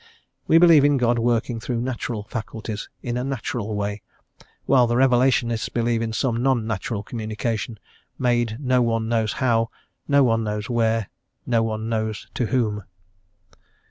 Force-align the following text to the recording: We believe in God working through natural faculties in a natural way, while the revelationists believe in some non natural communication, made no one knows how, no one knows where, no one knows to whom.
We 0.47 0.57
believe 0.57 0.83
in 0.83 0.97
God 0.97 1.19
working 1.19 1.59
through 1.59 1.79
natural 1.81 2.23
faculties 2.23 2.89
in 3.03 3.17
a 3.17 3.23
natural 3.23 3.75
way, 3.75 4.01
while 4.65 4.87
the 4.87 4.95
revelationists 4.95 5.69
believe 5.71 6.01
in 6.01 6.11
some 6.11 6.41
non 6.41 6.65
natural 6.65 7.03
communication, 7.03 7.77
made 8.17 8.57
no 8.59 8.81
one 8.81 9.07
knows 9.07 9.33
how, 9.33 9.69
no 10.07 10.23
one 10.23 10.43
knows 10.43 10.67
where, 10.67 11.11
no 11.45 11.61
one 11.61 11.87
knows 11.87 12.25
to 12.33 12.47
whom. 12.47 12.83